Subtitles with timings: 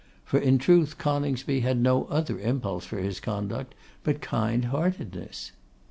[0.25, 5.51] For in truth Coningsby had no other impulse for his conduct but kind heartedness.